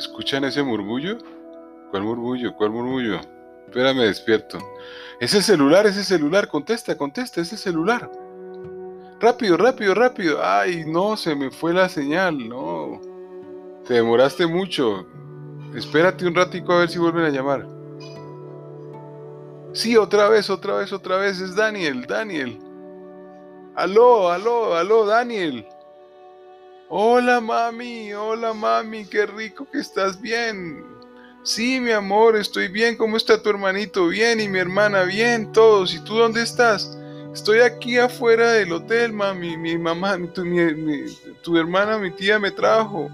[0.00, 1.18] ¿Escuchan ese murmullo?
[1.90, 2.54] ¿Cuál murmullo?
[2.56, 3.20] ¿Cuál murmullo?
[3.66, 4.56] Espérame, despierto.
[5.20, 6.48] Es el celular, es el celular.
[6.48, 8.10] Contesta, contesta, es el celular.
[9.20, 10.38] Rápido, rápido, rápido.
[10.42, 12.98] Ay, no, se me fue la señal, no.
[13.86, 15.06] Te demoraste mucho.
[15.74, 17.66] Espérate un ratico a ver si vuelven a llamar.
[19.74, 21.42] Sí, otra vez, otra vez, otra vez.
[21.42, 22.58] Es Daniel, Daniel.
[23.76, 25.66] Aló, aló, aló, Daniel.
[26.92, 30.84] Hola, mami, hola, mami, qué rico que estás bien.
[31.44, 32.96] Sí, mi amor, estoy bien.
[32.96, 34.08] ¿Cómo está tu hermanito?
[34.08, 35.94] Bien, y mi hermana, bien, todos.
[35.94, 36.98] ¿Y tú dónde estás?
[37.32, 39.56] Estoy aquí afuera del hotel, mami.
[39.56, 43.08] Mi mamá, tu, hermana, mi tía me trajo.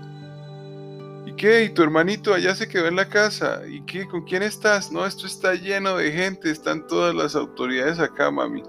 [1.27, 1.65] ¿Y qué?
[1.65, 3.61] ¿Y tu hermanito allá se quedó en la casa?
[3.69, 4.09] ¿Y qué?
[4.09, 4.91] ¿Con quién estás?
[4.91, 6.51] No, esto está lleno de gente.
[6.51, 8.63] Están todas las autoridades acá, mami.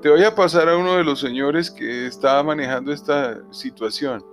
[0.00, 4.24] Te voy a pasar a uno de los señores que estaba manejando esta situación.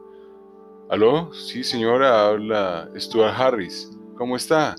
[0.92, 1.34] ¿Aló?
[1.34, 3.90] Sí, señora, habla Stuart Harris.
[4.18, 4.76] ¿Cómo está?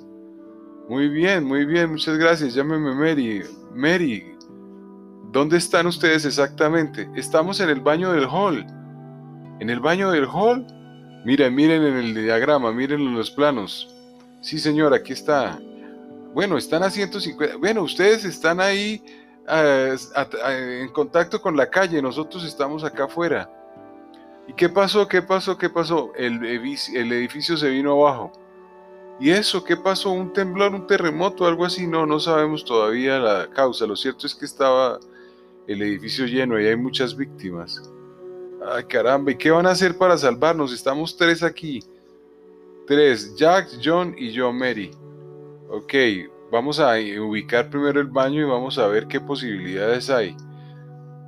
[0.86, 2.52] Muy bien, muy bien, muchas gracias.
[2.52, 3.42] Llámeme Mary.
[3.74, 4.36] Mary,
[5.30, 7.08] ¿dónde están ustedes exactamente?
[7.16, 8.66] Estamos en el baño del hall.
[9.58, 10.66] ¿En el baño del hall?
[11.24, 13.88] Miren, miren en el diagrama, miren en los planos.
[14.42, 15.58] Sí, señor, aquí está.
[16.34, 17.56] Bueno, están a 150.
[17.56, 19.02] Bueno, ustedes están ahí
[19.48, 19.96] eh,
[20.83, 23.48] en contacto con la calle, nosotros estamos acá afuera.
[24.48, 25.06] ¿Y qué pasó?
[25.06, 25.56] ¿Qué pasó?
[25.56, 26.12] ¿Qué pasó?
[26.16, 28.32] El, edificio se vino abajo.
[29.20, 30.10] ¿Y eso qué pasó?
[30.10, 31.86] ¿Un temblor, un terremoto, algo así?
[31.86, 33.86] No, no sabemos todavía la causa.
[33.86, 34.98] Lo cierto es que estaba
[35.66, 37.80] el edificio lleno y hay muchas víctimas.
[38.66, 40.72] Ay, caramba, ¿y qué van a hacer para salvarnos?
[40.72, 41.82] Estamos tres aquí.
[42.86, 44.90] Tres, Jack, John y yo, Mary.
[45.68, 45.94] Ok,
[46.50, 50.36] vamos a ubicar primero el baño y vamos a ver qué posibilidades hay.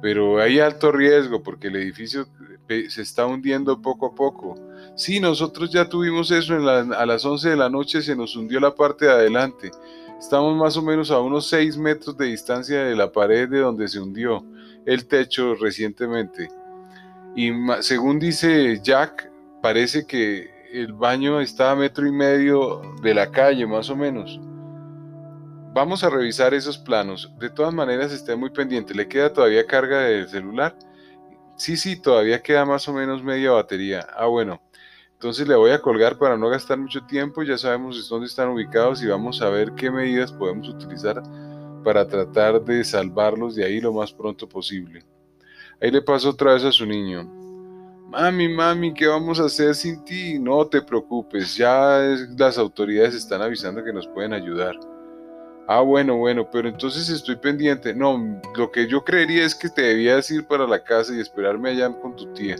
[0.02, 2.26] Pero hay alto riesgo porque el edificio
[2.69, 4.57] se está hundiendo poco a poco.
[4.97, 8.75] Sí, nosotros ya tuvimos eso a las 11 de la noche, se nos hundió la
[8.75, 9.70] parte de adelante.
[10.19, 13.89] Estamos más o menos a unos 6 metros de distancia de la pared de donde
[13.89, 14.45] se hundió
[14.86, 16.48] el techo recientemente.
[17.36, 23.31] Y según dice Jack, parece que el baño está a metro y medio de la
[23.31, 24.41] calle, más o menos.
[25.75, 27.33] Vamos a revisar esos planos.
[27.39, 28.95] De todas maneras, esté muy pendiente.
[28.95, 30.77] ¿Le queda todavía carga del celular?
[31.56, 34.06] Sí, sí, todavía queda más o menos media batería.
[34.16, 34.60] Ah, bueno.
[35.12, 37.42] Entonces le voy a colgar para no gastar mucho tiempo.
[37.42, 41.22] Ya sabemos dónde están ubicados y vamos a ver qué medidas podemos utilizar
[41.84, 45.04] para tratar de salvarlos de ahí lo más pronto posible.
[45.80, 47.24] Ahí le paso otra vez a su niño.
[48.08, 50.38] Mami, mami, ¿qué vamos a hacer sin ti?
[50.38, 52.00] No te preocupes, ya
[52.36, 54.76] las autoridades están avisando que nos pueden ayudar.
[55.67, 57.95] Ah, bueno, bueno, pero entonces estoy pendiente.
[57.95, 61.70] No, lo que yo creería es que te debías ir para la casa y esperarme
[61.70, 62.57] allá con tu tía,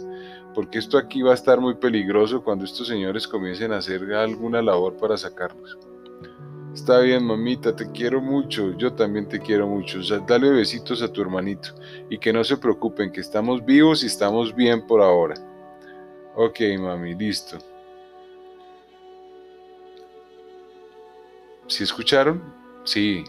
[0.55, 4.61] porque esto aquí va a estar muy peligroso cuando estos señores comiencen a hacer alguna
[4.61, 5.77] labor para sacarnos.
[6.73, 9.99] Está bien, mamita, te quiero mucho, yo también te quiero mucho.
[10.27, 11.69] dale besitos a tu hermanito
[12.09, 15.35] y que no se preocupen, que estamos vivos y estamos bien por ahora.
[16.35, 17.59] Ok, mami, listo.
[21.67, 22.64] ¿Sí escucharon?
[22.85, 23.23] Sí,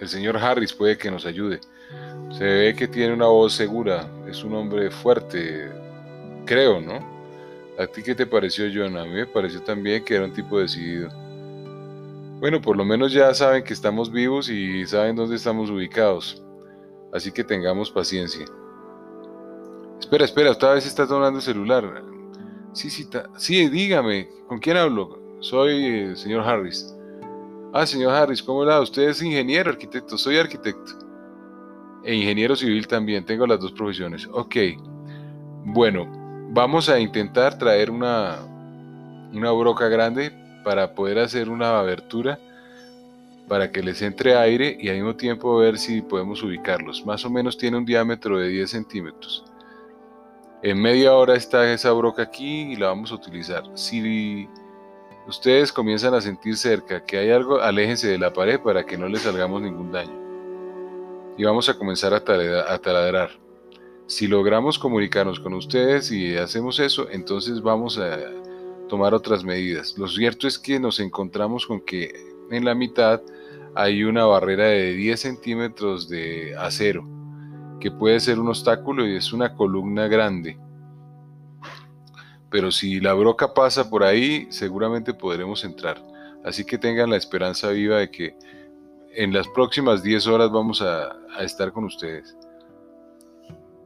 [0.00, 1.60] el señor Harris puede que nos ayude.
[2.30, 5.70] Se ve que tiene una voz segura, es un hombre fuerte,
[6.46, 6.98] creo, ¿no?
[7.78, 8.96] ¿A ti qué te pareció, John?
[8.96, 11.10] A mí me pareció también que era un tipo decidido.
[12.40, 16.42] Bueno, por lo menos ya saben que estamos vivos y saben dónde estamos ubicados.
[17.12, 18.46] Así que tengamos paciencia.
[20.00, 22.02] Espera, espera, otra vez está sonando el celular.
[22.72, 23.06] Sí, sí,
[23.36, 25.18] sí, dígame, ¿con quién hablo?
[25.40, 26.94] Soy el señor Harris.
[27.74, 28.80] Ah, señor Harris, ¿cómo va?
[28.80, 30.92] Usted es ingeniero, arquitecto, soy arquitecto.
[32.04, 34.28] E ingeniero civil también, tengo las dos profesiones.
[34.30, 34.56] Ok,
[35.64, 36.06] bueno,
[36.50, 38.40] vamos a intentar traer una,
[39.32, 40.32] una broca grande
[40.64, 42.38] para poder hacer una abertura
[43.48, 47.06] para que les entre aire y al mismo tiempo ver si podemos ubicarlos.
[47.06, 49.44] Más o menos tiene un diámetro de 10 centímetros.
[50.62, 53.64] En media hora está esa broca aquí y la vamos a utilizar.
[53.74, 54.46] Si
[55.26, 59.08] ustedes comienzan a sentir cerca que hay algo, aléjense de la pared para que no
[59.08, 60.20] les salgamos ningún daño.
[61.36, 63.30] Y vamos a comenzar a, taladrar.
[64.06, 68.18] Si logramos comunicarnos con ustedes y hacemos eso, entonces vamos a
[68.88, 69.96] tomar otras medidas.
[69.96, 72.12] Lo cierto es que nos encontramos con que
[72.50, 73.22] en la mitad
[73.74, 77.08] hay una barrera de 10 centímetros de acero,
[77.80, 80.58] que puede ser un obstáculo y es una columna grande
[82.52, 85.96] pero si la broca pasa por ahí, seguramente podremos entrar.
[86.44, 88.36] Así que tengan la esperanza viva de que
[89.14, 92.36] en las próximas 10 horas vamos a, estar con ustedes.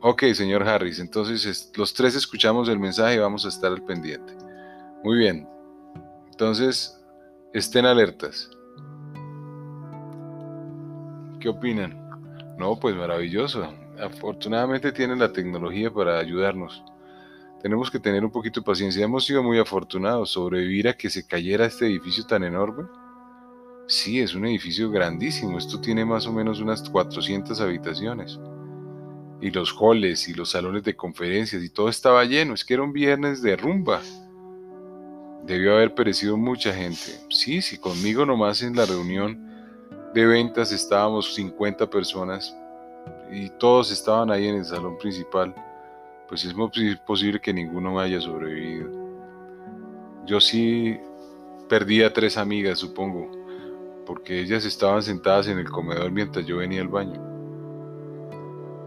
[0.00, 4.36] Ok, señor Harris, entonces los tres escuchamos el mensaje y vamos a estar al pendiente.
[5.04, 5.48] Muy bien,
[6.30, 7.00] entonces
[7.54, 8.50] estén alertas.
[11.38, 11.96] ¿Qué opinan?
[12.58, 13.72] No, pues maravilloso.
[14.00, 16.82] Afortunadamente tienen la tecnología para ayudarnos.
[17.66, 19.04] Tenemos que tener un poquito de paciencia.
[19.04, 20.30] Hemos sido muy afortunados.
[20.30, 22.84] Sobrevivir a que se cayera este edificio tan enorme.
[23.88, 25.58] Sí, es un edificio grandísimo.
[25.58, 28.38] Esto tiene más o menos unas 400 habitaciones.
[29.40, 32.54] Y los halls y los salones de conferencias y todo estaba lleno.
[32.54, 34.00] Es que era un viernes de rumba.
[35.44, 37.18] Debió haber perecido mucha gente.
[37.30, 39.44] Sí, sí, conmigo nomás en la reunión
[40.14, 42.56] de ventas estábamos 50 personas
[43.28, 45.52] y todos estaban ahí en el salón principal.
[46.28, 46.54] Pues es
[47.06, 48.90] posible que ninguno haya sobrevivido.
[50.26, 50.98] Yo sí
[51.68, 53.30] perdí a tres amigas, supongo,
[54.04, 57.20] porque ellas estaban sentadas en el comedor mientras yo venía al baño.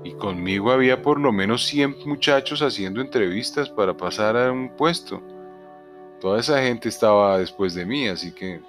[0.04, 5.22] Y conmigo había por lo menos 100 muchachos haciendo entrevistas para pasar a un puesto.
[6.20, 8.62] Toda esa gente estaba después de mí, así que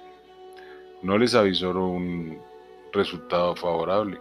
[1.01, 2.39] no les avisó un
[2.93, 4.19] resultado favorable.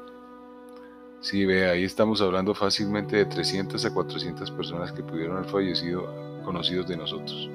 [1.21, 6.09] Sí, ve, ahí estamos hablando fácilmente de 300 a 400 personas que pudieron haber fallecido
[6.45, 7.51] conocidos de nosotros.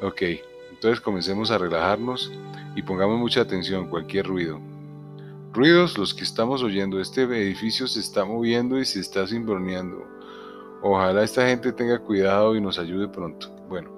[0.00, 0.22] Ok,
[0.70, 2.32] entonces comencemos a relajarnos
[2.74, 4.58] y pongamos mucha atención a cualquier ruido.
[5.52, 10.02] Ruidos los que estamos oyendo, este edificio se está moviendo y se está simborneando.
[10.82, 13.54] Ojalá esta gente tenga cuidado y nos ayude pronto.
[13.68, 13.90] Bueno,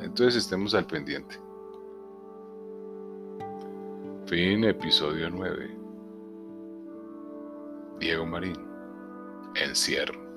[0.00, 1.36] entonces estemos al pendiente.
[4.26, 5.79] Fin, episodio 9.
[8.00, 8.56] Diego Marín.
[9.54, 10.29] Encierro.